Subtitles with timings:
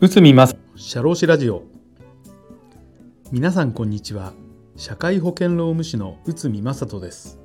[0.00, 1.62] 内海正社労士ラジオ。
[3.30, 4.32] 皆さんこんにちは。
[4.74, 7.38] 社会保険労務士の内海正人です。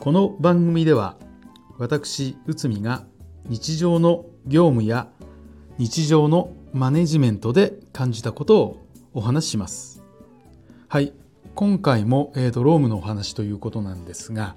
[0.00, 1.16] この番組では
[1.78, 3.06] 私内海が
[3.46, 5.08] 日常の業務や
[5.78, 10.02] 日常のマネジメントで感じたことをお話しします。
[10.88, 11.14] はい。
[11.54, 14.56] 今回も、えーと、労務のお話ということなんですが、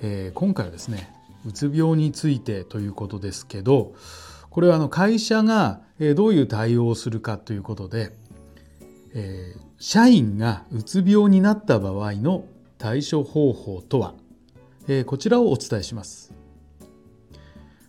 [0.00, 3.94] えー、今回はですねうつ病についてということですけど
[4.50, 5.80] これはあの会社が
[6.16, 8.12] どういう対応をするかということで、
[9.14, 12.44] えー、社員がうつ病になった場合の
[12.78, 14.14] 対処方法とは、
[14.88, 16.34] えー、こちらをお伝えします。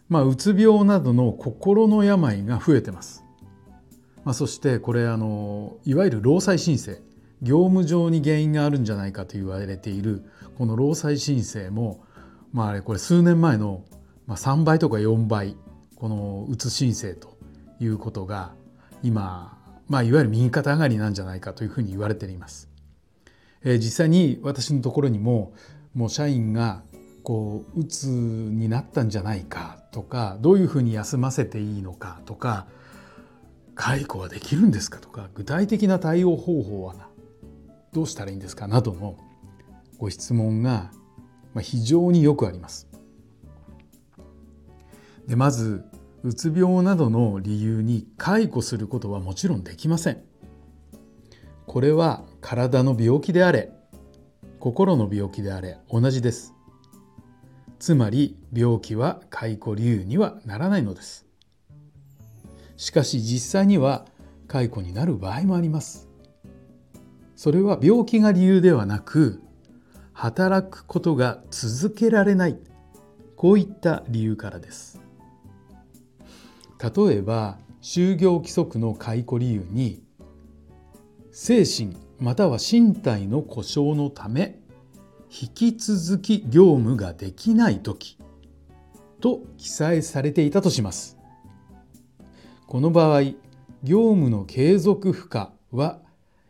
[0.09, 3.23] まあ、うつ病などの心の病が増えてます。
[4.25, 6.97] まあ、そしてこれあのいわゆる労災申請
[7.41, 10.23] 業務上に原因があるんじゃないかと言われている
[10.57, 12.03] この労災申請も、
[12.53, 13.83] まあ、あれこれ数年前の
[14.27, 15.55] 3倍とか4倍
[15.95, 17.37] このうつ申請と
[17.79, 18.53] いうことが
[19.03, 22.69] 今、まあ、いわゆる右肩上がりなんじゃないかというふうに言われています。
[23.63, 25.53] えー、実際に私のところにも
[25.93, 26.83] もう社員が
[27.23, 32.65] こううつになったんじゃないかとかどういうふうに休ませていいのかとか
[33.75, 36.95] 解雇はできるんですかとか具体的な対応方法は
[37.93, 39.17] どうしたらいいんですかなどの
[39.97, 40.91] ご質問が
[41.53, 42.87] ま非常によくあります。
[45.27, 45.85] でまず
[46.23, 50.23] うつ病などの理由に解雇することはもちろんできません。
[51.65, 53.71] これは体の病気であれ
[54.59, 56.53] 心の病気であれ同じです。
[57.79, 61.25] つまり病気は解雇理由にはならないのです。
[62.77, 64.05] しかし実際には
[64.47, 66.07] 解雇になる場合もあります。
[67.35, 69.41] それは病気が理由ではなく
[70.21, 72.59] 働くことが続けられない
[73.35, 75.01] こういった理由からです。
[76.79, 80.03] 例えば就業規則の解雇理由に
[81.31, 84.59] 精神または身体の故障のため
[85.31, 88.19] 引き続き業務ができない時
[89.21, 91.17] と記載されていたとします。
[92.67, 93.23] この場合
[93.81, 95.97] 業務の継続不可は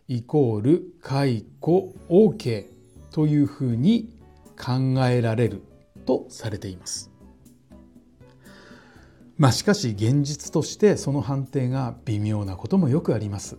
[0.09, 2.70] イコール解雇 OK
[3.11, 4.09] というふうに
[4.57, 5.63] 考えられる
[6.05, 7.11] とされています。
[9.37, 13.57] まあしかし現実としてその判定が微妙なこともよくあります。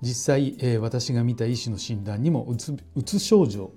[0.00, 3.72] 実際、えー、私が見た医師の診断にもうつうつ症状、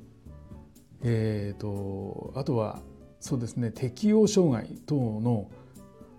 [1.04, 2.80] えーと、あとは
[3.20, 5.50] そうですね適応障害等の、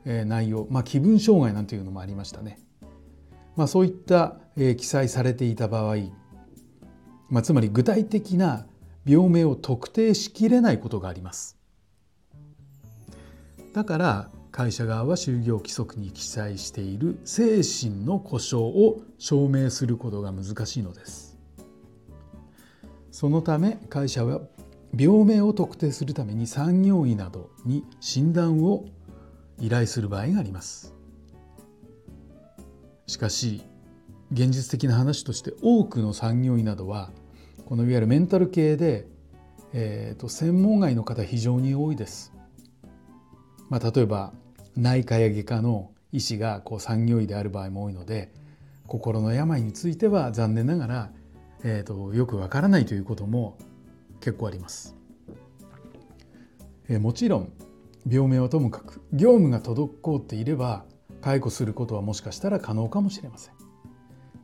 [0.04, 2.58] えー、内容、まあ、気分障害なんていうのもありましたね。
[3.54, 5.96] まあ、そういった、えー、記載されていた場合、
[7.32, 8.66] まあ、つまり具体的な
[9.06, 11.56] 病名を特定しきれないことがあります。
[13.72, 21.38] だから会社側は就業規則に記載している精神の故障を証明することが難しいのです
[23.10, 24.42] そのため会社は
[24.94, 28.84] 病名を特定するために産業医などに診断を
[29.58, 30.94] 依頼する場合があります
[33.06, 33.62] しかし
[34.32, 37.10] 現実的な話として多くの産業医などは
[37.72, 39.06] このいわゆるメンタル系で、
[39.72, 42.34] えーと専門外の方非常に多いです。
[43.70, 44.34] まあ、例えば
[44.76, 48.30] 内科や外科の医師がこう産業医である場合も多いので
[48.86, 51.12] 心の病については残念ながら、
[51.64, 53.56] えーと、よくわからないということも
[54.20, 54.94] 結構あります。
[56.90, 57.52] えー、もちろん
[58.06, 60.84] 病名はともかく業務が滞っていれば
[61.22, 63.54] 解雇することはもしかしたら可能かもしれません。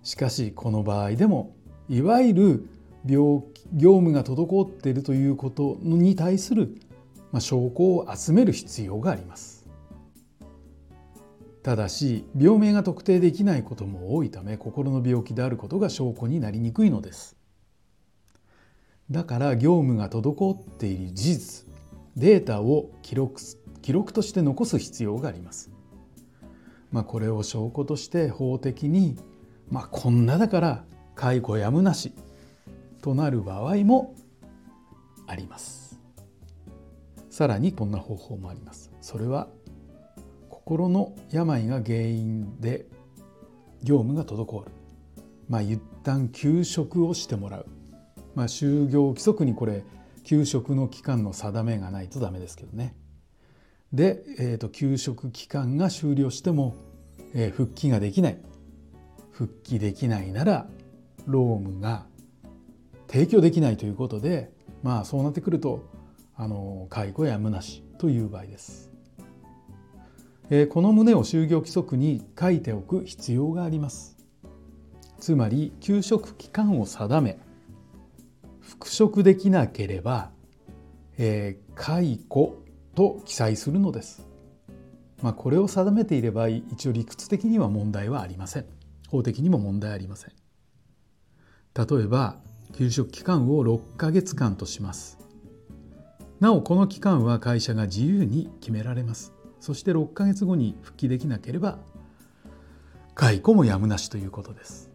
[0.02, 1.54] しかしこの場合でも
[1.90, 3.42] いわゆる病
[3.72, 6.76] 業務が滞っているということに対する、
[7.38, 9.58] 証拠を集める必要があります。
[11.62, 17.36] ただし病名が特定できないことも多いため心の病気であることが証拠になりにくいのです
[19.10, 21.66] だから業務が滞っている事実
[22.16, 23.40] データを記録
[23.80, 25.70] 記録として残す必要があります。
[26.90, 29.16] まあ、これを証拠として法的に、
[29.70, 30.84] まあ、こんなだから
[31.14, 32.12] 解雇やむなし
[33.02, 34.14] となる場合も
[35.26, 35.98] あります。
[37.30, 38.90] さらにこんな方法もあります。
[39.00, 39.48] それは
[40.48, 42.86] 心の病が原因で
[43.82, 44.72] 業務が滞る。
[45.48, 47.66] まあ、一旦休職をしてもらう。
[48.34, 49.84] まあ、就業規則にこれ
[50.24, 52.94] 休職の期間の定めがないとダメですけどね。
[53.92, 56.74] で、えーと、休職期間が終了しても、
[57.34, 58.38] えー、復帰ができない
[59.30, 60.66] 復帰できないなら
[61.26, 62.06] 労務が
[63.08, 64.52] 提供できないということで
[64.82, 65.88] まあそうなってくると
[66.36, 68.92] あの介護やむなしという場合です。
[70.50, 74.16] え、この旨を就業規則に書いておく必要があります。
[75.18, 77.38] つまり休職期間を定め
[78.60, 80.30] 復職できなければ、
[81.18, 82.62] えー、解雇
[82.94, 84.26] と記載するのです。
[85.20, 88.66] まあ、これを定めていれば一応理屈的には問題はありません。
[89.08, 90.32] 法的にも問題ありません。
[91.74, 92.36] 例えば
[92.74, 95.18] 休職期間を6ヶ月間とします。
[96.40, 99.32] なおこの期間は会社が自由に決められます。
[99.60, 101.78] そして6ヶ月後に復帰できなければ
[103.14, 104.90] 解雇もやむなしということです。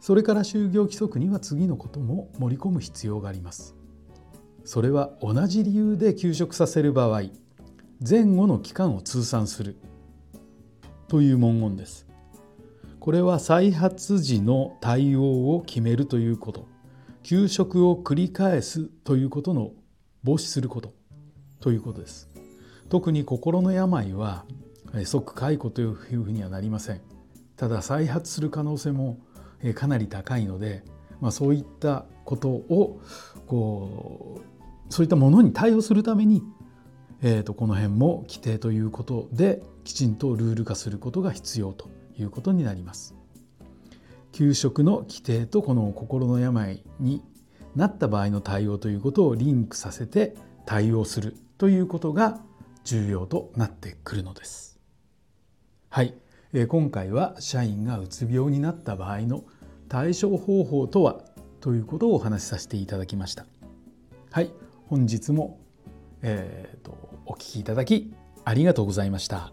[0.00, 3.76] それから就業規則には次のことも盛り込む必要があります。
[4.64, 7.22] それは同じ理由で休職させる場合
[8.08, 9.76] 前後の期間を通算する
[11.08, 12.06] という文言です。
[13.02, 16.68] これは再発時の対応を決めるということ
[17.24, 19.72] 休職を繰り返すということの
[20.22, 20.94] 防止すること
[21.58, 22.30] ということです。
[22.90, 24.44] 特に心の病は
[25.04, 27.00] 即解雇というふうにはなりません。
[27.56, 29.18] ただ再発する可能性も
[29.74, 30.84] かなり高いので、
[31.20, 33.00] まあ、そういったことを
[33.48, 34.42] こ
[34.88, 36.44] うそういったものに対応するために、
[37.20, 43.14] えー、とこの辺も規定ということできちんとルール化することが必要ということになります。
[44.32, 47.22] 給食の規定とこの心の病に
[47.76, 50.34] なった場合の対応ということをリンクさせて
[50.66, 52.40] 対応するということが
[52.84, 54.78] 重要となってくるのです。
[55.88, 56.14] はい、
[56.52, 59.44] え今回は社員がうつ病になった場合の
[59.88, 61.22] 対処方法とは
[61.60, 63.46] ということをお話しさせていただきました。
[64.30, 64.50] はい、
[64.86, 65.60] 本日も、
[66.22, 68.14] えーと、とお聞きいただき
[68.44, 69.52] ありがとうございました。